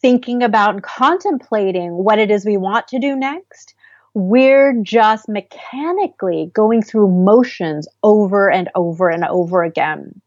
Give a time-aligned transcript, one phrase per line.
[0.00, 3.74] thinking about and contemplating what it is we want to do next.
[4.14, 10.20] We're just mechanically going through motions over and over and over again.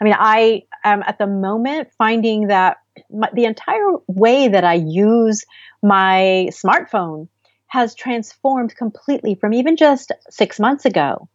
[0.00, 2.78] I mean, I am at the moment finding that
[3.10, 5.44] my, the entire way that I use
[5.82, 7.28] my smartphone
[7.66, 11.28] has transformed completely from even just six months ago.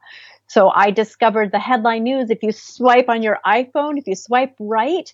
[0.47, 2.29] So I discovered the headline news.
[2.29, 5.13] If you swipe on your iPhone, if you swipe right,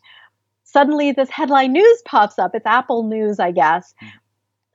[0.66, 2.54] suddenly this headline news pops up.
[2.54, 3.94] It's Apple News, I guess.
[4.00, 4.08] Hmm.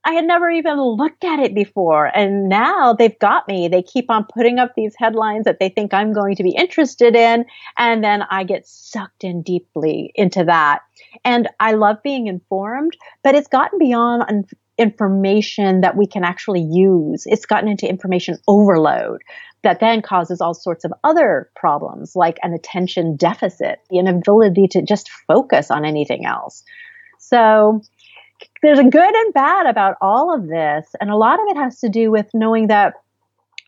[0.05, 2.07] I had never even looked at it before.
[2.17, 3.69] And now they've got me.
[3.69, 7.15] They keep on putting up these headlines that they think I'm going to be interested
[7.15, 7.45] in.
[7.77, 10.81] And then I get sucked in deeply into that.
[11.25, 14.49] And I love being informed, but it's gotten beyond
[14.81, 17.25] information that we can actually use.
[17.27, 19.23] It's gotten into information overload
[19.63, 24.83] that then causes all sorts of other problems like an attention deficit, the inability to
[24.83, 26.65] just focus on anything else.
[27.19, 27.83] So
[28.63, 30.87] there's a good and bad about all of this.
[30.99, 32.95] And a lot of it has to do with knowing that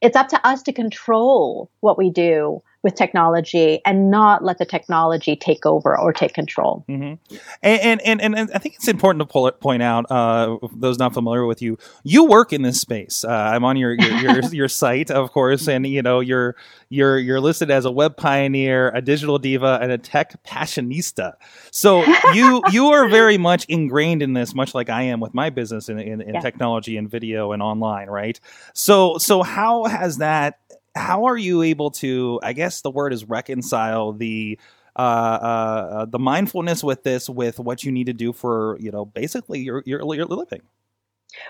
[0.01, 4.64] it's up to us to control what we do with technology and not let the
[4.64, 6.84] technology take over or take control.
[6.89, 7.36] Mm-hmm.
[7.62, 10.98] And, and, and and I think it's important to pull it, point out uh, those
[10.98, 13.24] not familiar with you, you work in this space.
[13.24, 16.56] Uh, I'm on your your, your, your site, of course, and you know you're
[16.89, 21.34] you're you're listed as a web pioneer, a digital diva, and a tech passionista.
[21.70, 25.50] So you you are very much ingrained in this, much like I am with my
[25.50, 26.41] business in, in, in yeah.
[26.41, 28.39] technology and video and online, right?
[28.74, 30.58] So so how has that
[30.95, 34.59] how are you able to i guess the word is reconcile the
[34.95, 38.91] uh, uh, uh, the mindfulness with this with what you need to do for you
[38.91, 40.61] know basically your your, your living?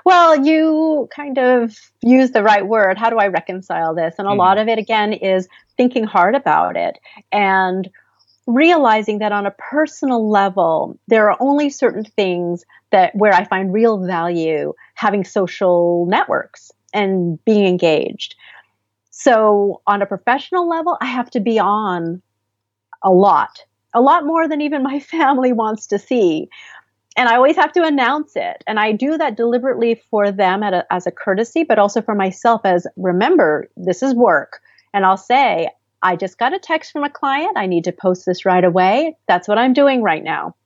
[0.05, 2.99] Well you kind of use the right word.
[2.99, 4.15] How do i reconcile this?
[4.19, 6.99] And a mm lot of it again is thinking hard about it
[7.33, 7.91] and
[8.47, 13.73] realizing that on a personal level there are only certain things that where i find
[13.73, 18.35] real value having social networks and being engaged
[19.23, 22.21] so on a professional level, I have to be on
[23.05, 23.65] a lot,
[23.95, 26.49] a lot more than even my family wants to see.
[27.17, 28.65] And I always have to announce it.
[28.67, 32.63] And I do that deliberately for them a, as a courtesy, but also for myself
[32.65, 34.61] as remember, this is work.
[34.95, 35.69] And I'll say,
[36.03, 37.57] I just got a text from a client.
[37.57, 39.17] I need to post this right away.
[39.29, 40.57] That's what I'm doing right now.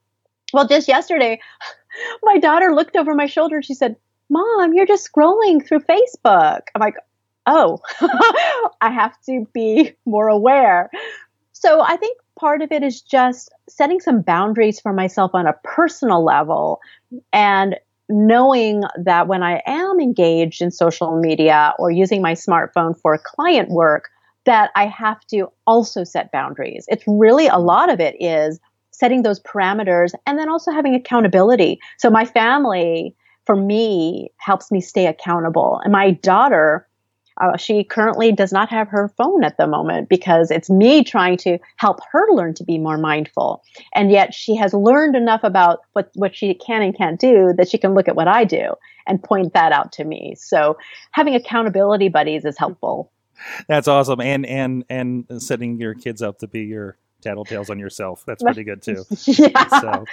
[0.52, 1.40] Well, just yesterday,
[2.22, 3.96] my daughter looked over my shoulder she said,
[4.30, 6.60] Mom, you're just scrolling through Facebook.
[6.74, 6.94] I'm like,
[7.46, 7.80] oh,
[8.80, 10.90] I have to be more aware.
[11.52, 15.54] So I think part of it is just setting some boundaries for myself on a
[15.64, 16.80] personal level
[17.32, 17.76] and
[18.08, 23.70] knowing that when I am engaged in social media or using my smartphone for client
[23.70, 24.10] work,
[24.44, 26.86] that I have to also set boundaries.
[26.88, 28.60] It's really a lot of it is
[28.92, 31.80] setting those parameters and then also having accountability.
[31.98, 33.14] So my family,
[33.44, 35.80] for me, helps me stay accountable.
[35.82, 36.86] And my daughter,
[37.40, 41.36] uh, she currently does not have her phone at the moment because it's me trying
[41.38, 43.62] to help her learn to be more mindful.
[43.94, 47.68] And yet she has learned enough about what, what she can and can't do that
[47.68, 48.74] she can look at what I do
[49.06, 50.34] and point that out to me.
[50.38, 50.76] So
[51.12, 53.12] having accountability buddies is helpful.
[53.68, 54.20] That's awesome.
[54.20, 58.24] And, and, and setting your kids up to be your tattletales on yourself.
[58.26, 59.04] That's pretty good too.
[59.26, 59.80] yeah.
[59.80, 60.04] So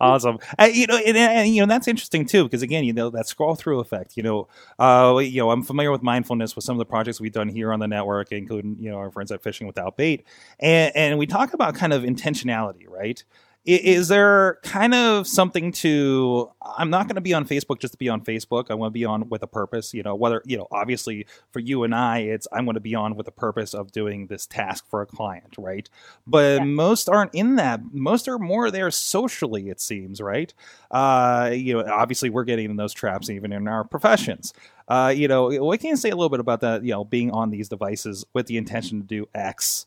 [0.00, 0.38] awesome.
[0.58, 3.28] Uh, you know, and, and, you know that's interesting too because again, you know that
[3.28, 4.16] scroll through effect.
[4.16, 4.48] You know,
[4.78, 7.72] uh, you know, I'm familiar with mindfulness with some of the projects we've done here
[7.72, 10.24] on the network, including you know our friends at Fishing Without Bait,
[10.58, 13.22] and and we talk about kind of intentionality, right?
[13.66, 17.98] Is there kind of something to i'm not going to be on facebook just to
[17.98, 18.70] be on facebook.
[18.70, 21.60] I want to be on with a purpose you know whether you know obviously for
[21.60, 24.46] you and i it's i'm going to be on with the purpose of doing this
[24.46, 25.88] task for a client right?
[26.26, 26.64] But yeah.
[26.64, 30.52] most aren't in that most are more there socially it seems right?
[30.90, 34.54] Uh you know obviously we're getting in those traps even in our professions.
[34.88, 37.30] Uh you know what can you say a little bit about that you know being
[37.30, 39.86] on these devices with the intention to do x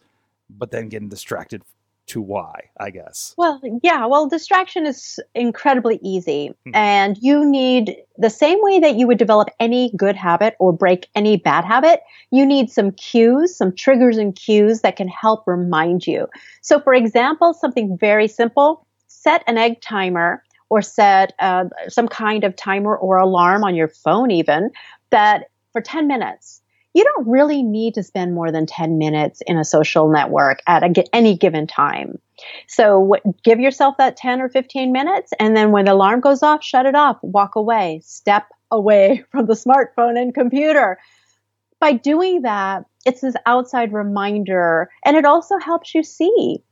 [0.49, 1.63] but then getting distracted
[2.07, 3.33] to why, I guess.
[3.37, 6.49] Well, yeah, well, distraction is incredibly easy.
[6.49, 6.75] Mm-hmm.
[6.75, 11.07] And you need the same way that you would develop any good habit or break
[11.15, 12.01] any bad habit,
[12.31, 16.27] you need some cues, some triggers and cues that can help remind you.
[16.61, 22.43] So, for example, something very simple set an egg timer or set uh, some kind
[22.43, 24.69] of timer or alarm on your phone, even
[25.11, 26.62] that for 10 minutes
[26.93, 30.83] you don't really need to spend more than 10 minutes in a social network at
[30.83, 32.19] a, any given time.
[32.67, 35.31] So give yourself that 10 or 15 minutes.
[35.39, 39.47] And then when the alarm goes off, shut it off, walk away, step away from
[39.47, 40.99] the smartphone and computer.
[41.79, 46.63] By doing that, it's this outside reminder and it also helps you see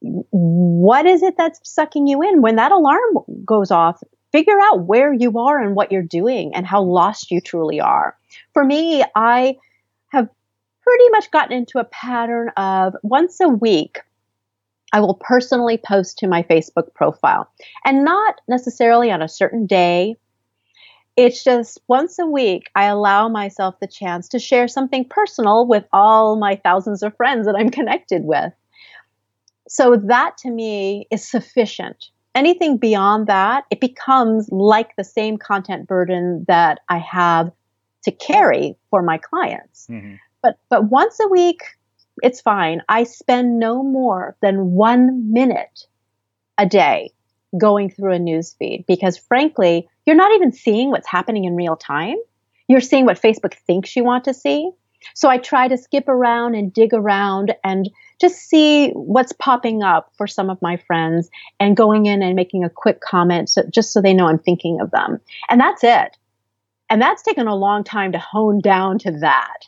[0.00, 3.00] what is it that's sucking you in when that alarm
[3.44, 4.02] goes off
[4.34, 8.16] figure out where you are and what you're doing and how lost you truly are.
[8.52, 9.58] For me, I
[10.08, 10.28] have
[10.82, 14.00] pretty much gotten into a pattern of once a week,
[14.92, 17.48] I will personally post to my Facebook profile
[17.84, 20.16] and not necessarily on a certain day.
[21.16, 25.84] It's just once a week, I allow myself the chance to share something personal with
[25.92, 28.52] all my thousands of friends that I'm connected with.
[29.68, 35.86] So that to me is sufficient anything beyond that, it becomes like the same content
[35.86, 37.52] burden that I have
[38.04, 39.86] to carry for my clients.
[39.90, 40.14] Mm-hmm.
[40.42, 41.62] But but once a week,
[42.22, 42.82] it's fine.
[42.88, 45.86] I spend no more than one minute
[46.58, 47.10] a day
[47.58, 51.76] going through a news feed because frankly, you're not even seeing what's happening in real
[51.76, 52.16] time.
[52.68, 54.70] You're seeing what Facebook thinks you want to see.
[55.14, 57.90] So I try to skip around and dig around and
[58.20, 61.28] just see what's popping up for some of my friends
[61.60, 64.80] and going in and making a quick comment so, just so they know I'm thinking
[64.80, 65.20] of them.
[65.50, 66.16] And that's it.
[66.88, 69.58] And that's taken a long time to hone down to that.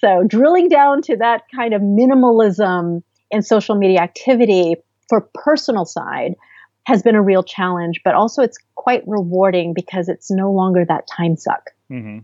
[0.00, 4.76] So drilling down to that kind of minimalism in social media activity
[5.08, 6.34] for personal side
[6.84, 11.06] has been a real challenge, but also it's quite rewarding because it's no longer that
[11.06, 11.70] time suck.
[11.90, 12.18] Mm-hmm.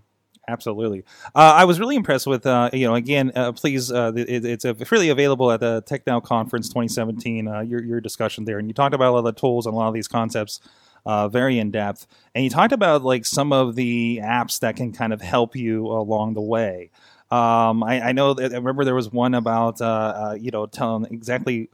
[0.49, 1.05] Absolutely.
[1.35, 4.65] Uh, I was really impressed with, uh, you know, again, uh, please, uh, it, it's
[4.89, 8.59] freely available at the TechNow Conference 2017, uh, your, your discussion there.
[8.59, 10.61] And you talked about a lot of the tools and a lot of these concepts
[11.05, 12.07] uh, very in depth.
[12.35, 15.87] And you talked about like some of the apps that can kind of help you
[15.87, 16.91] along the way.
[17.31, 19.81] Um, I, I, know that I remember there was one about,
[20.41, 21.69] you know, telling exactly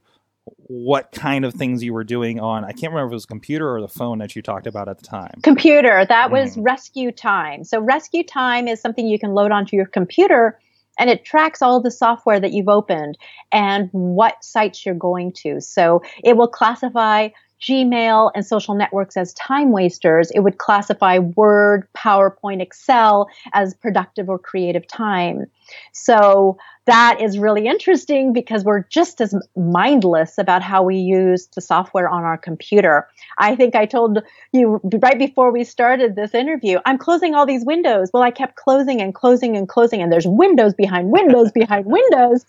[0.67, 3.75] what kind of things you were doing on I can't remember if it was computer
[3.75, 5.41] or the phone that you talked about at the time.
[5.43, 6.05] Computer.
[6.09, 6.65] That was mm.
[6.65, 7.65] Rescue Time.
[7.65, 10.59] So Rescue Time is something you can load onto your computer
[10.99, 13.19] and it tracks all the software that you've opened
[13.53, 15.61] and what sites you're going to.
[15.61, 17.29] So it will classify
[17.67, 24.29] Gmail and social networks as time wasters, it would classify Word, PowerPoint, Excel as productive
[24.29, 25.47] or creative time.
[25.93, 31.63] So that is really interesting because we're just as mindless about how we use the
[31.63, 33.09] software on our computer.
[33.39, 34.23] I think I told
[34.53, 38.11] you right before we started this interview, I'm closing all these windows.
[38.13, 42.45] Well, I kept closing and closing and closing, and there's windows behind windows behind windows.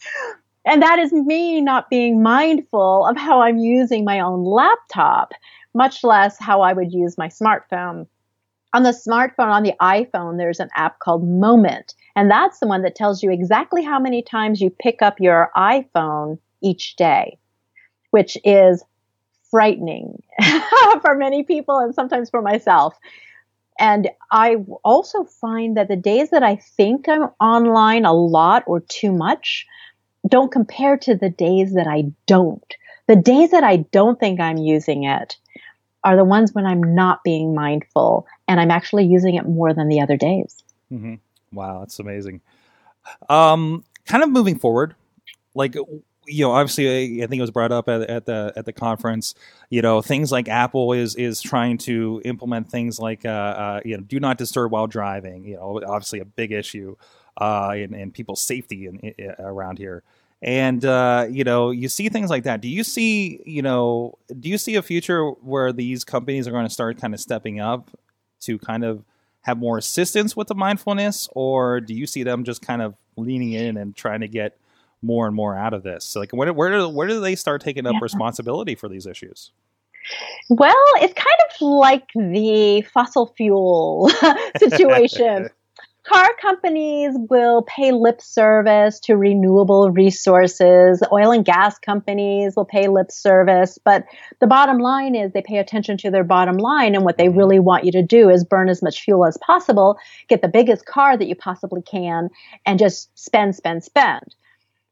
[0.65, 5.31] And that is me not being mindful of how I'm using my own laptop,
[5.73, 8.07] much less how I would use my smartphone.
[8.73, 11.93] On the smartphone, on the iPhone, there's an app called Moment.
[12.15, 15.51] And that's the one that tells you exactly how many times you pick up your
[15.55, 17.37] iPhone each day,
[18.09, 18.83] which is
[19.51, 20.21] frightening
[21.01, 22.97] for many people and sometimes for myself.
[23.77, 28.79] And I also find that the days that I think I'm online a lot or
[28.79, 29.65] too much,
[30.27, 32.75] don't compare to the days that I don't.
[33.07, 35.37] The days that I don't think I'm using it
[36.03, 39.89] are the ones when I'm not being mindful and I'm actually using it more than
[39.89, 40.63] the other days.
[40.91, 41.15] Mm-hmm.
[41.51, 42.41] Wow, that's amazing.
[43.29, 44.95] Um, kind of moving forward,
[45.53, 45.75] like
[46.27, 49.35] you know, obviously, I think it was brought up at, at, the at the conference.
[49.69, 53.95] You know, things like Apple is is trying to implement things like uh, uh, you
[53.95, 55.45] know, do not disturb while driving.
[55.45, 56.95] You know, obviously a big issue
[57.37, 60.03] uh, and, in people's safety in, in, around here.
[60.41, 62.61] And uh, you know, you see things like that.
[62.61, 66.67] Do you see, you know, do you see a future where these companies are going
[66.67, 67.89] to start kind of stepping up
[68.41, 69.03] to kind of
[69.41, 73.53] have more assistance with the mindfulness, or do you see them just kind of leaning
[73.53, 74.57] in and trying to get
[75.01, 76.03] more and more out of this?
[76.03, 77.99] So like, where where do where do they start taking up yeah.
[78.01, 79.51] responsibility for these issues?
[80.49, 84.11] Well, it's kind of like the fossil fuel
[84.57, 85.49] situation
[86.07, 91.01] car companies will pay lip service to renewable resources.
[91.11, 93.79] Oil and gas companies will pay lip service.
[93.83, 94.05] But
[94.39, 96.95] the bottom line is they pay attention to their bottom line.
[96.95, 97.37] And what they mm-hmm.
[97.37, 99.97] really want you to do is burn as much fuel as possible,
[100.27, 102.29] get the biggest car that you possibly can,
[102.65, 104.35] and just spend, spend, spend.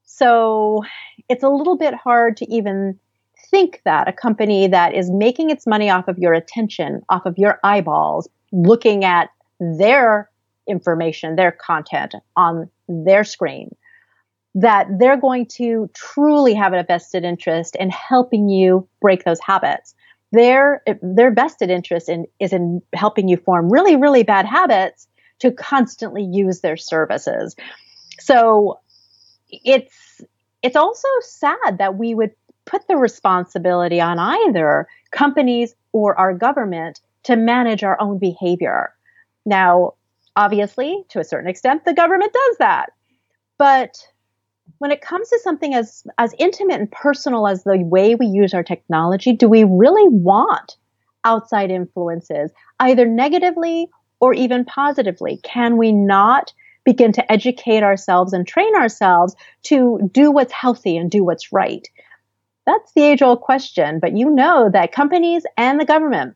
[0.06, 0.84] So
[1.30, 3.00] it's a little bit hard to even
[3.50, 7.38] think that a company that is making its money off of your attention, off of
[7.38, 9.30] your eyeballs, looking at
[9.60, 10.30] their
[10.68, 13.76] information, their content on their screen,
[14.56, 19.96] that they're going to truly have a vested interest in helping you break those habits.
[20.32, 25.08] Their, their vested interest in, is in helping you form really, really bad habits
[25.40, 27.56] to constantly use their services.
[28.20, 28.80] So
[29.50, 30.22] it's,
[30.62, 32.32] it's also sad that we would
[32.66, 38.94] put the responsibility on either companies or our government to manage our own behavior.
[39.46, 39.94] Now,
[40.36, 42.92] Obviously, to a certain extent, the government does that.
[43.58, 43.96] But
[44.80, 48.54] when it comes to something as, as intimate and personal as the way we use
[48.54, 50.78] our technology, do we really want
[51.24, 55.40] outside influences, either negatively or even positively?
[55.44, 56.52] Can we not
[56.84, 61.88] begin to educate ourselves and train ourselves to do what's healthy and do what's right?
[62.66, 66.36] That's the age old question, but you know that companies and the government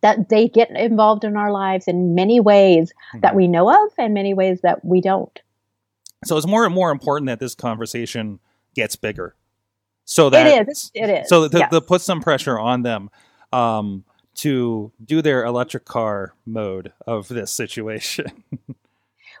[0.00, 3.20] that they get involved in our lives in many ways mm-hmm.
[3.20, 5.40] that we know of and many ways that we don't.
[6.24, 8.40] So it's more and more important that this conversation
[8.74, 9.34] gets bigger.
[10.04, 11.28] So that it is, it is.
[11.28, 11.70] So to, yes.
[11.70, 13.10] to put some pressure on them
[13.52, 14.04] um,
[14.36, 18.44] to do their electric car mode of this situation.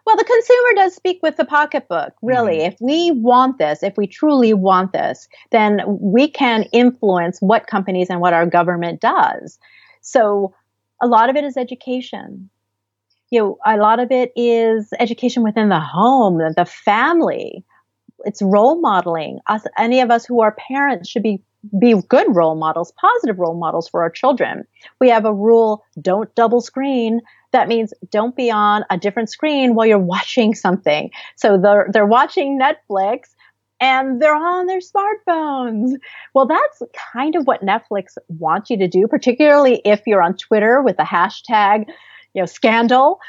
[0.08, 2.60] Well, the consumer does speak with the pocketbook, really.
[2.60, 2.72] Mm-hmm.
[2.72, 8.08] If we want this, if we truly want this, then we can influence what companies
[8.08, 9.58] and what our government does.
[10.10, 10.54] So
[11.02, 12.48] a lot of it is education.
[13.30, 17.64] You know, a lot of it is education within the home, the family.
[18.24, 19.38] It's role modeling.
[19.48, 21.42] Us, any of us who are parents should be
[21.78, 24.64] be good role models, positive role models for our children.
[25.00, 27.20] We have a rule, don't double screen.
[27.50, 31.10] That means don't be on a different screen while you're watching something.
[31.36, 33.34] So they're, they're watching Netflix
[33.80, 35.92] and they're on their smartphones.
[36.34, 36.82] Well, that's
[37.14, 41.04] kind of what Netflix wants you to do, particularly if you're on Twitter with the
[41.04, 41.86] hashtag,
[42.34, 43.20] you know, scandal.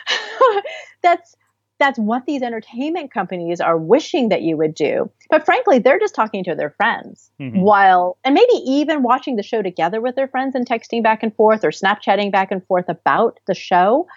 [1.01, 1.35] that's
[1.79, 5.09] that's what these entertainment companies are wishing that you would do.
[5.29, 7.61] But frankly, they're just talking to their friends mm-hmm.
[7.61, 11.33] while, and maybe even watching the show together with their friends and texting back and
[11.33, 14.07] forth or Snapchatting back and forth about the show.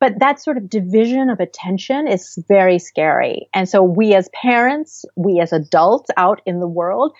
[0.00, 3.48] But that sort of division of attention is very scary.
[3.52, 7.12] And so we as parents, we as adults out in the world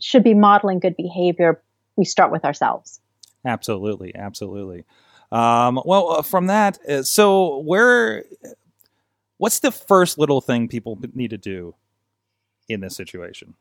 [0.00, 1.60] should be modeling good behavior.
[1.96, 3.00] We start with ourselves.
[3.44, 4.14] Absolutely.
[4.14, 4.84] Absolutely.
[5.32, 8.24] Um, well, uh, from that, uh, so where
[9.38, 11.74] what's the first little thing people need to do
[12.68, 13.54] in this situation?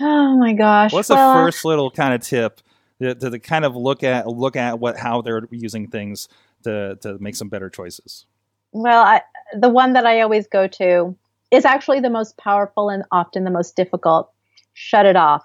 [0.00, 0.92] Oh my gosh!
[0.92, 2.60] What's well, the first little kind of tip
[3.00, 6.28] to, to, to, kind of look at look at what how they're using things
[6.64, 8.26] to to make some better choices?
[8.72, 9.22] Well, I,
[9.58, 11.16] the one that I always go to
[11.50, 14.30] is actually the most powerful and often the most difficult.
[14.74, 15.42] Shut it off.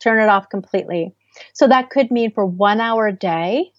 [0.00, 1.14] Turn it off completely.
[1.52, 3.72] So that could mean for one hour a day,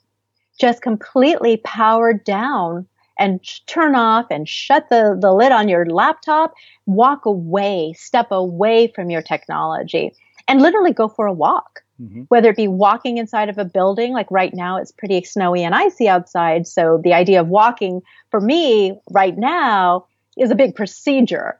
[0.59, 2.87] just completely powered down
[3.19, 6.53] and turn off and shut the, the lid on your laptop,
[6.85, 10.13] walk away, step away from your technology
[10.47, 11.81] and literally go for a walk.
[12.01, 12.23] Mm-hmm.
[12.29, 15.73] Whether it be walking inside of a building, like right now it's pretty snowy and
[15.73, 16.67] icy outside.
[16.67, 20.05] So the idea of walking for me right now
[20.37, 21.59] is a big procedure.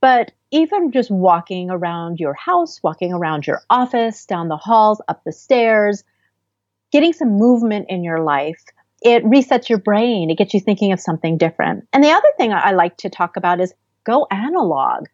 [0.00, 5.22] But even just walking around your house, walking around your office, down the halls, up
[5.24, 6.04] the stairs,
[6.90, 8.62] getting some movement in your life
[9.02, 10.30] it resets your brain.
[10.30, 11.86] It gets you thinking of something different.
[11.92, 13.72] And the other thing I like to talk about is
[14.04, 15.06] go analog.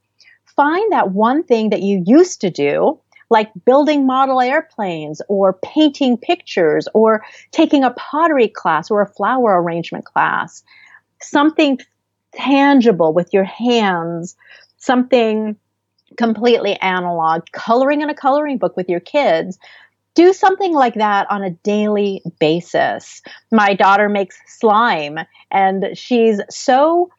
[0.44, 2.98] Find that one thing that you used to do,
[3.30, 9.60] like building model airplanes or painting pictures or taking a pottery class or a flower
[9.60, 10.62] arrangement class.
[11.20, 11.78] Something
[12.32, 14.36] tangible with your hands,
[14.78, 15.56] something
[16.16, 19.58] completely analog, coloring in a coloring book with your kids
[20.16, 23.22] do something like that on a daily basis.
[23.52, 25.18] My daughter makes slime
[25.52, 27.10] and she's so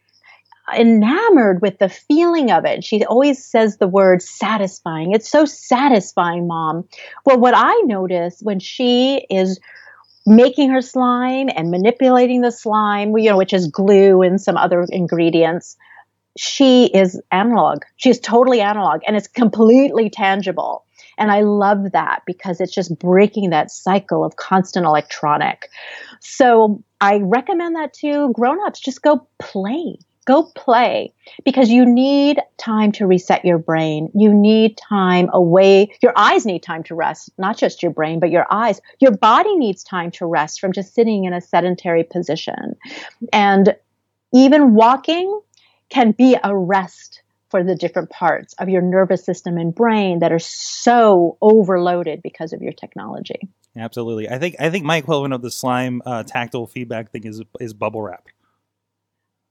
[0.76, 2.84] enamored with the feeling of it.
[2.84, 5.14] She always says the word satisfying.
[5.14, 6.88] It's so satisfying, mom.
[7.26, 9.60] Well, what I notice when she is
[10.26, 14.86] making her slime and manipulating the slime, you know, which is glue and some other
[14.90, 15.78] ingredients,
[16.38, 17.84] she is analog.
[17.96, 20.84] She's totally analog and it's completely tangible.
[21.18, 25.70] And I love that because it's just breaking that cycle of constant electronic.
[26.20, 28.82] So I recommend that to grown-ups.
[28.82, 29.98] Just go play.
[30.28, 31.14] Go play
[31.46, 34.12] because you need time to reset your brain.
[34.14, 35.96] You need time away.
[36.04, 38.82] Your eyes need time to rest, not just your brain, but your eyes.
[39.00, 42.76] Your body needs time to rest from just sitting in a sedentary position.
[43.32, 43.74] And
[44.34, 45.40] even walking
[45.90, 50.34] can be a rest for the different parts of your nervous system and brain that
[50.34, 53.48] are so overloaded because of your technology.
[53.78, 54.30] Absolutely.
[54.30, 57.74] I think I think my equivalent of the slime uh, tactile feedback thing is is
[57.74, 58.26] bubble wrap.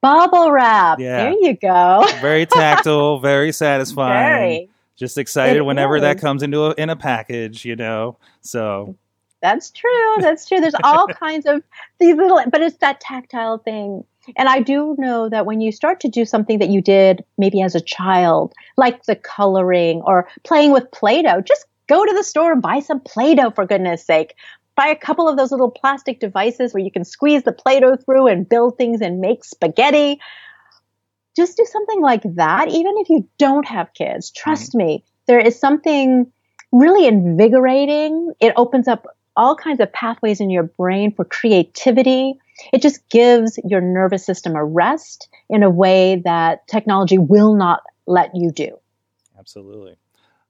[0.06, 1.00] Bubble wrap.
[1.00, 1.24] Yeah.
[1.24, 2.06] There you go.
[2.20, 4.24] very tactile, very satisfying.
[4.24, 4.70] Very.
[4.96, 6.02] Just excited it whenever is.
[6.02, 8.16] that comes into a, in a package, you know.
[8.40, 8.96] So
[9.42, 10.14] that's true.
[10.20, 10.60] That's true.
[10.60, 11.62] There's all kinds of
[11.98, 14.04] these little, but it's that tactile thing
[14.36, 17.62] and I do know that when you start to do something that you did maybe
[17.62, 22.24] as a child, like the coloring or playing with Play Doh, just go to the
[22.24, 24.34] store and buy some Play Doh for goodness sake.
[24.76, 27.96] Buy a couple of those little plastic devices where you can squeeze the Play Doh
[27.96, 30.20] through and build things and make spaghetti.
[31.34, 34.30] Just do something like that, even if you don't have kids.
[34.30, 34.78] Trust mm-hmm.
[34.78, 36.30] me, there is something
[36.72, 38.32] really invigorating.
[38.40, 39.06] It opens up
[39.36, 42.34] all kinds of pathways in your brain for creativity.
[42.72, 47.82] It just gives your nervous system a rest in a way that technology will not
[48.06, 48.78] let you do.
[49.38, 49.96] Absolutely.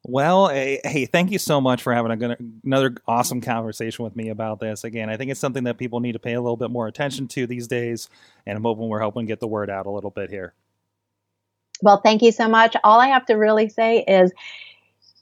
[0.08, 4.14] Well, hey, hey, thank you so much for having a, good, another awesome conversation with
[4.14, 4.84] me about this.
[4.84, 7.26] Again, I think it's something that people need to pay a little bit more attention
[7.28, 8.08] to these days,
[8.46, 10.54] and I'm hoping we're helping get the word out a little bit here.
[11.82, 12.76] Well, thank you so much.
[12.84, 14.30] All I have to really say is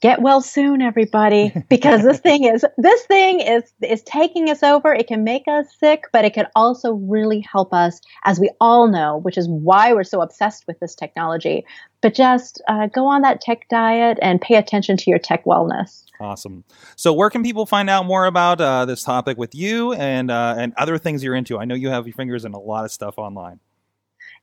[0.05, 4.93] get well soon everybody because this thing is this thing is is taking us over.
[4.93, 8.87] It can make us sick but it can also really help us as we all
[8.87, 11.65] know which is why we're so obsessed with this technology.
[12.01, 16.03] But just uh, go on that tech diet and pay attention to your tech wellness.
[16.19, 16.63] Awesome.
[16.95, 20.53] So where can people find out more about uh, this topic with you and uh,
[20.55, 21.57] and other things you're into?
[21.57, 23.59] I know you have your fingers in a lot of stuff online.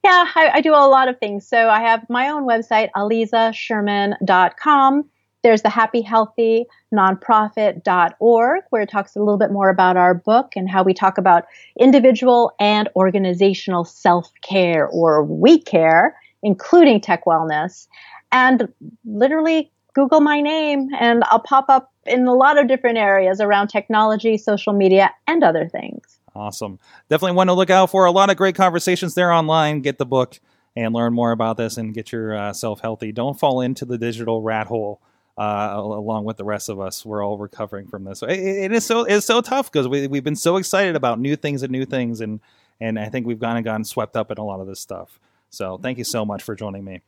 [0.03, 1.47] Yeah, I, I, do a lot of things.
[1.47, 5.09] So I have my own website, alizasherman.com.
[5.43, 10.53] There's the Happy Healthy Nonprofit.org, where it talks a little bit more about our book
[10.55, 11.45] and how we talk about
[11.79, 17.89] individual and organizational self care or we care, including tech wellness.
[18.31, 18.69] And
[19.05, 23.69] literally Google my name and I'll pop up in a lot of different areas around
[23.69, 26.21] technology, social media, and other things.
[26.35, 26.79] Awesome.
[27.11, 28.05] Definitely one to look out for.
[28.07, 29.81] A lot of great conversations there online.
[29.81, 30.41] Get the book
[30.75, 33.13] and learn more about this and get yourself uh, healthy.
[33.13, 35.03] Don't fall into the digital rat hole
[35.39, 37.05] uh, along with the rest of us.
[37.05, 38.23] We're all recovering from this.
[38.23, 41.37] It, it is so it's so tough because we we've been so excited about new
[41.37, 42.41] things and new things, and
[42.81, 45.19] and I think we've kind of gotten swept up in a lot of this stuff.
[45.51, 47.03] So thank you so much for joining me.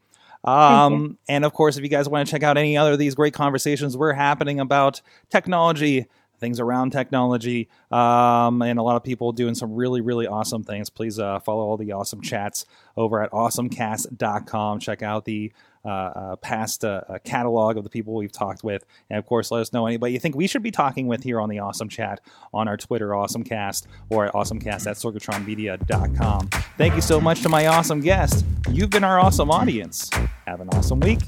[0.44, 3.14] Um, and of course, if you guys want to check out any other of these
[3.14, 5.00] great conversations we're happening about
[5.30, 6.06] technology,
[6.38, 10.90] things around technology, um, and a lot of people doing some really, really awesome things.
[10.90, 12.66] Please uh, follow all the awesome chats
[12.96, 14.80] over at awesomecast.com.
[14.80, 15.50] Check out the
[15.84, 18.84] past uh, catalog of the people we've talked with.
[19.10, 21.40] And of course, let us know anybody you think we should be talking with here
[21.40, 22.20] on the Awesome Chat
[22.52, 26.48] on our Twitter, AwesomeCast, or at awesomecast at sorgatronmedia.com.
[26.78, 28.44] Thank you so much to my awesome guest.
[28.70, 30.10] You've been our awesome audience.
[30.46, 31.20] Have an awesome week.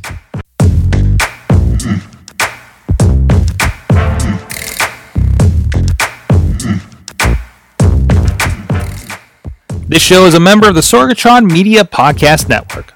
[9.88, 12.95] This show is a member of the Sorgatron Media Podcast Network.